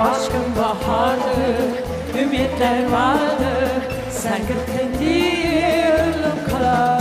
[0.00, 1.56] Aşkın bahardı
[2.22, 3.68] Ümitler vardı
[4.10, 6.97] Sen gittin diye gönlüm karardı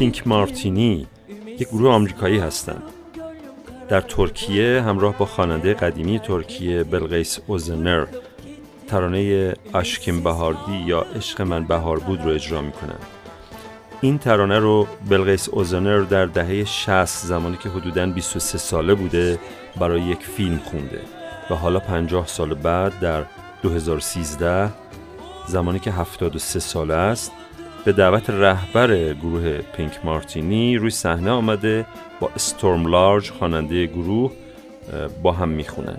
[0.00, 1.06] پینک مارتینی
[1.46, 2.82] یک گروه آمریکایی هستند.
[3.88, 8.06] در ترکیه همراه با خواننده قدیمی ترکیه بلقیس اوزنر
[8.88, 12.98] ترانه اشکیم بهاردی یا عشق من بهار بود رو اجرا می‌کنن
[14.00, 19.38] این ترانه رو بلقیس اوزنر در دهه 60 زمانی که حدوداً 23 ساله بوده
[19.80, 21.00] برای یک فیلم خونده
[21.50, 23.24] و حالا 50 سال بعد در
[23.62, 24.70] 2013
[25.46, 27.32] زمانی که 73 ساله است
[27.84, 31.86] به دعوت رهبر گروه پینک مارتینی روی صحنه آمده
[32.20, 34.32] با استورم لارج خواننده گروه
[35.22, 35.96] با هم می‌خونن.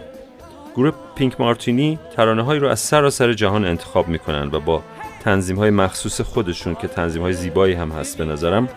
[0.75, 4.83] گروه پینک مارتینی ترانه هایی رو از سراسر جهان انتخاب می‌کنن و با
[5.19, 8.69] تنظیم های مخصوص خودشون که تنظیم های زیبایی هم هست به نظرم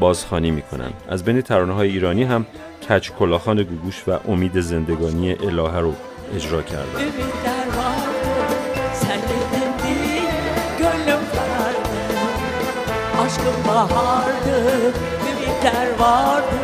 [0.00, 0.90] بازخوانی می‌کنن.
[1.08, 2.46] از بین ترانه های ایرانی هم
[2.90, 5.94] کچ کلاخان گوگوش و امید زندگانی الهه رو
[6.34, 7.53] اجرا کردن.
[13.34, 14.58] Aşkın bahardı
[15.30, 16.60] Ümitler vardı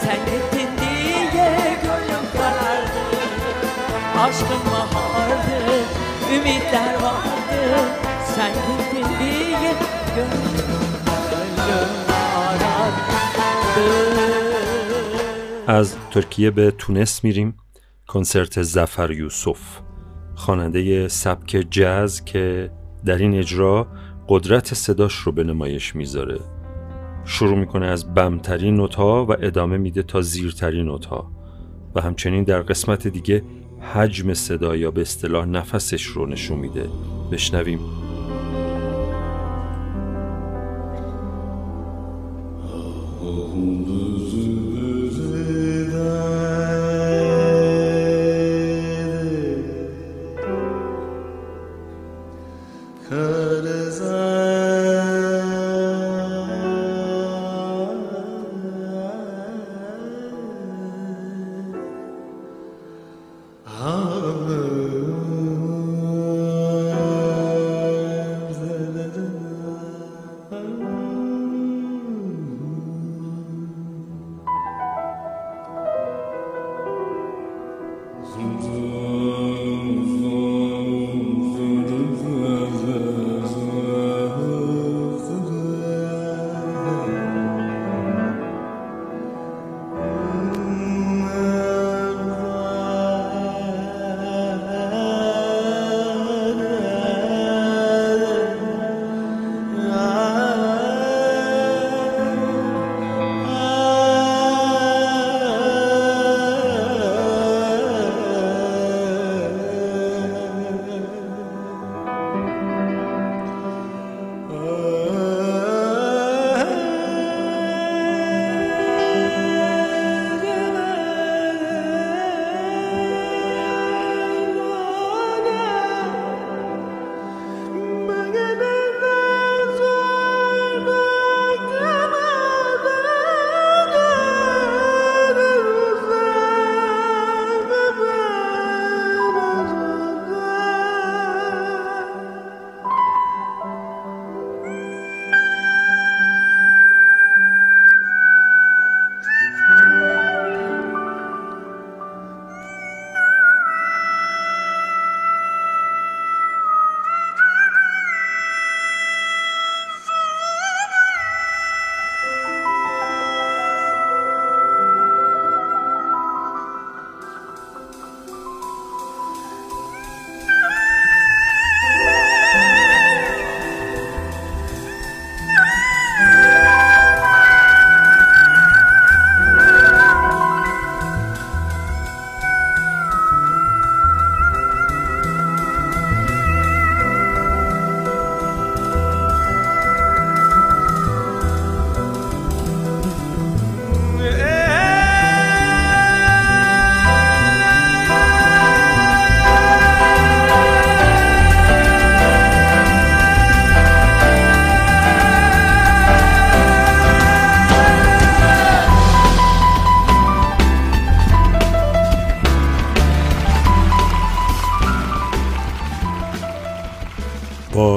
[0.00, 3.04] Sen gittin diye gönlüm karardı
[4.18, 5.58] Aşkın bahardı
[6.34, 7.60] Ümitler vardı
[8.34, 9.72] Sen gittin diye
[10.16, 10.84] gönlüm
[12.16, 13.14] karardı
[15.66, 17.54] از ترکیه به تونس میریم
[18.06, 19.60] کنسرت زفر یوسف
[20.34, 22.70] خواننده سبک جاز که
[23.04, 23.86] در این اجرا
[24.28, 26.40] قدرت صداش رو به نمایش می‌ذاره.
[27.24, 31.30] شروع می‌کنه از بمترین نوتها و ادامه میده تا زیرترین نوتها.
[31.94, 33.42] و همچنین در قسمت دیگه
[33.94, 36.88] حجم صدا یا به اصطلاح نفسش رو نشون میده.
[37.32, 37.80] بشنویم.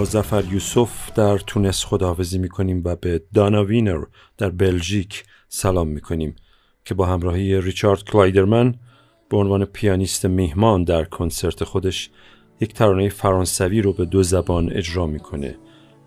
[0.10, 4.04] زفر یوسف در تونس خداحافظی می‌کنیم و به دانا وینر
[4.38, 6.36] در بلژیک سلام می‌کنیم
[6.86, 8.76] که با همراهی ریچارد کلایدرمن
[9.30, 12.10] به عنوان پیانیست میهمان در کنسرت خودش
[12.62, 15.58] یک ترانه فرانسوی رو به دو زبان اجرا می‌کنه.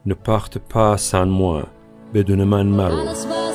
[0.06, 1.67] نپاخت پا سان موا
[2.14, 3.50] بدون من مرو.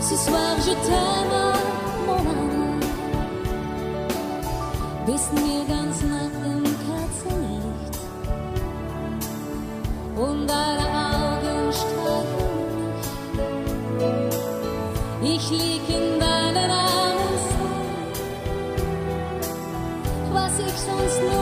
[0.00, 1.52] Ce soir je t'aime,
[2.06, 2.80] mon Mann.
[5.06, 7.94] Bist mir ganz nach dem Kerzenlicht
[10.16, 12.48] und deine Augen strahlen
[15.22, 15.34] mich.
[15.34, 17.38] Ich lieg in deinen Armen,
[20.32, 21.37] was ich sonst nur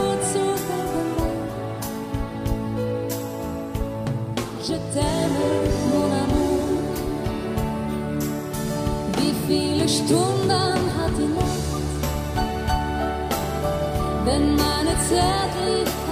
[9.97, 11.95] Stunden hat die Nacht,
[14.27, 16.06] wenn meine Zärtlichkeit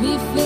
[0.00, 0.45] We feel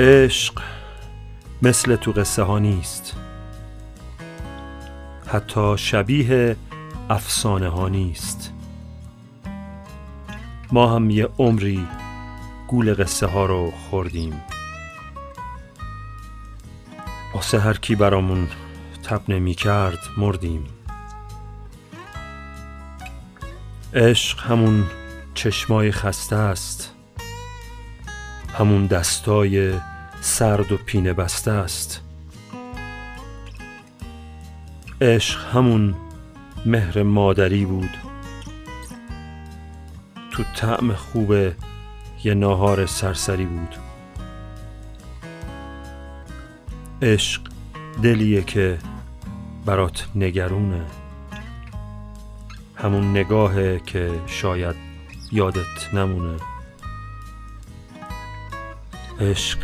[0.00, 0.62] عشق
[1.62, 3.16] مثل تو قصه ها نیست.
[5.26, 6.56] حتی شبیه
[7.10, 8.52] افسانه ها نیست.
[10.72, 11.86] ما هم یه عمری
[12.68, 14.40] گول قصه ها رو خوردیم.
[17.34, 18.48] واسه هر کی برامون
[19.02, 20.64] تب نمی کرد مردیم.
[23.94, 24.86] عشق همون
[25.34, 26.94] چشمای خسته است.
[28.58, 29.72] همون دستای
[30.20, 32.00] سرد و پینه بسته است.
[35.00, 35.94] عشق همون
[36.66, 37.90] مهر مادری بود.
[40.30, 41.32] تو طعم خوب
[42.24, 43.76] یه ناهار سرسری بود.
[47.02, 47.42] عشق
[48.02, 48.78] دلیه که
[49.66, 50.84] برات نگرونه.
[52.76, 54.76] همون نگاهه که شاید
[55.32, 56.36] یادت نمونه.
[59.20, 59.58] عشق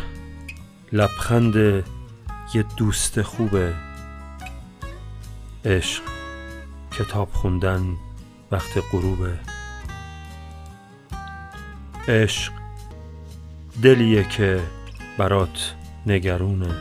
[0.91, 1.55] لبخند
[2.53, 3.73] یه دوست خوبه
[5.65, 6.03] عشق
[6.91, 7.97] کتاب خوندن
[8.51, 9.39] وقت غروبه.
[12.07, 12.53] عشق
[13.83, 14.63] دلیه که
[15.17, 15.75] برات
[16.05, 16.75] نگرونه.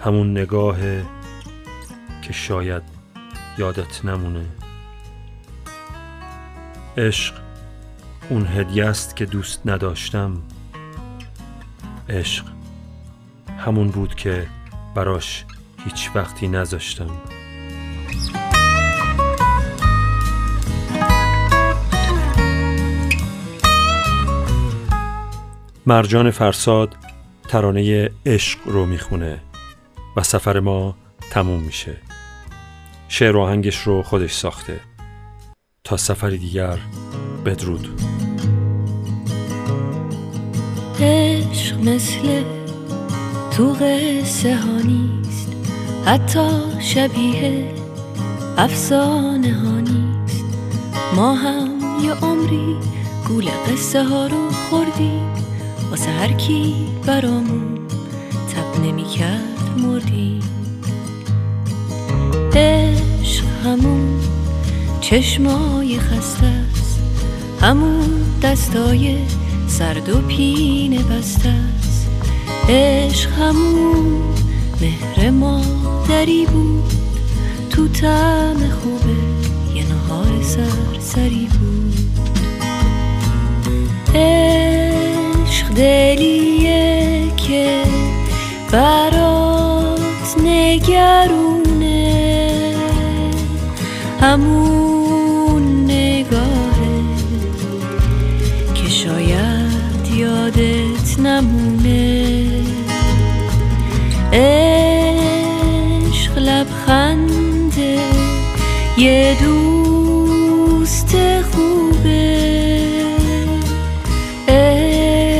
[0.00, 1.04] همون نگاهه
[2.22, 2.82] که شاید
[3.58, 4.46] یادت نمونه.
[6.96, 7.34] عشق
[8.28, 10.42] اون هدیه است که دوست نداشتم.
[12.08, 12.44] عشق.
[13.58, 14.46] همون بود که
[14.94, 15.44] براش
[15.84, 17.10] هیچ وقتی نذاشتم.
[25.86, 26.96] مرجان فرساد
[27.48, 29.40] ترانه عشق رو می‌خونه
[30.16, 30.96] و سفر ما
[31.30, 31.96] تموم میشه.
[33.08, 34.80] شعر و آهنگش رو خودش ساخته.
[35.84, 36.78] تا سفری دیگر
[37.44, 38.13] بدرود.
[41.00, 42.42] عشق مثل
[43.50, 45.48] تو قصه ها نیست
[46.06, 46.48] حتی
[46.80, 47.74] شبیه
[48.58, 50.44] افسانه ها نیست.
[51.16, 51.68] ما هم
[52.04, 52.76] یه عمری
[53.28, 55.32] گول قصه ها رو خوردیم.
[55.90, 56.74] واسه هر کی
[57.06, 57.78] برامون
[58.54, 60.40] تب نمی کرد مردیم.
[62.54, 64.20] عشق همون
[65.00, 67.00] چشمای خسته است.
[67.60, 69.18] همون دستای
[69.66, 72.08] سرد و پینه بسته است.
[72.68, 74.22] عشق همون
[74.80, 76.92] مهر مادری بود.
[77.70, 79.16] تو تم خوبه
[79.74, 81.94] یه نهار سرسری بود.
[84.14, 87.82] عشق دلیه که
[88.72, 91.54] برات نگرونه.
[94.20, 94.73] همون
[107.04, 107.98] لبخنده
[108.98, 112.54] یه دوست خوبه.
[114.48, 115.38] عشق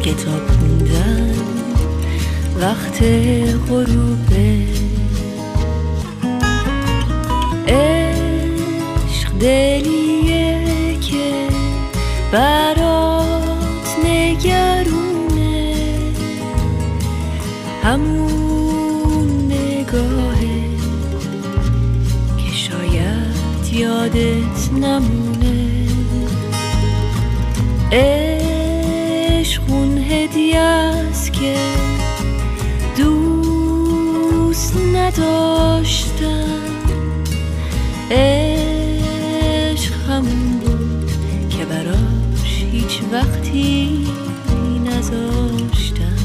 [0.00, 1.34] کتاب خوندن
[2.60, 3.02] وقت
[3.68, 4.66] غروبه.
[7.68, 11.48] عشق دلیه که
[12.32, 15.74] برات نگرونه.
[17.82, 18.65] همون
[19.86, 20.70] نگاهه
[22.38, 25.86] که شاید یادت نمونه.
[27.92, 31.56] عشق اون هدیه است که
[32.96, 36.46] دوست نداشتم.
[38.10, 41.10] عشق همون بود
[41.50, 44.06] که براش هیچ وقتی
[44.84, 46.16] نذاشتم.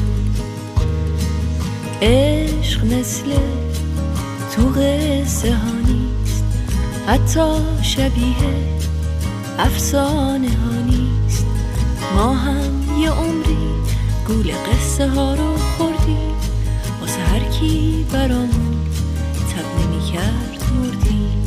[2.72, 3.32] عشق مثل
[4.56, 6.44] تو قصه ها نیست.
[7.06, 7.50] حتی
[7.82, 8.36] شبیه
[9.58, 11.46] افسانه ها نیست.
[12.16, 13.68] ما هم یه عمری
[14.28, 16.34] گول قصه ها رو خوردیم.
[17.00, 18.86] واسه هر کی برامون
[19.50, 21.46] تب نمی کرد مردیم.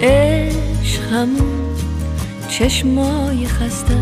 [0.00, 1.76] عشق همون
[2.48, 3.96] چشمای خسته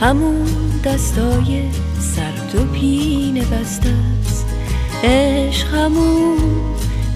[0.00, 0.46] همون
[0.84, 1.62] دستای
[1.98, 4.46] سرد و پینه بسته است.
[5.04, 6.38] عشق همون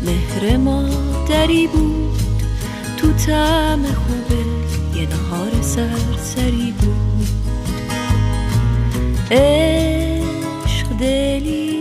[0.07, 2.23] مهر مادری بود.
[2.97, 4.45] تو تم خوبه
[5.01, 7.29] یه نهار سرسری بود.
[9.31, 11.74] عشق دلی